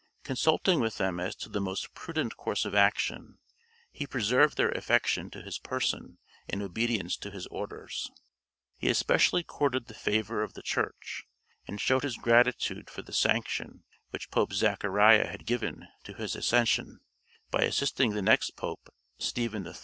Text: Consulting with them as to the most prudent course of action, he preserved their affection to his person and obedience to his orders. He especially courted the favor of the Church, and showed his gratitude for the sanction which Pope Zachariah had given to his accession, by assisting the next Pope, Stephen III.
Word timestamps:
Consulting 0.23 0.79
with 0.79 0.97
them 0.97 1.19
as 1.19 1.35
to 1.35 1.47
the 1.47 1.61
most 1.61 1.93
prudent 1.93 2.35
course 2.35 2.65
of 2.65 2.73
action, 2.73 3.37
he 3.91 4.07
preserved 4.07 4.57
their 4.57 4.71
affection 4.71 5.29
to 5.29 5.43
his 5.43 5.59
person 5.59 6.17
and 6.49 6.63
obedience 6.63 7.15
to 7.17 7.29
his 7.29 7.45
orders. 7.51 8.09
He 8.79 8.89
especially 8.89 9.43
courted 9.43 9.85
the 9.85 9.93
favor 9.93 10.41
of 10.41 10.55
the 10.55 10.63
Church, 10.63 11.25
and 11.67 11.79
showed 11.79 12.01
his 12.01 12.17
gratitude 12.17 12.89
for 12.89 13.03
the 13.03 13.13
sanction 13.13 13.83
which 14.09 14.31
Pope 14.31 14.53
Zachariah 14.53 15.27
had 15.27 15.45
given 15.45 15.87
to 16.05 16.15
his 16.15 16.35
accession, 16.35 17.01
by 17.51 17.61
assisting 17.61 18.13
the 18.15 18.23
next 18.23 18.55
Pope, 18.55 18.91
Stephen 19.19 19.67
III. 19.67 19.73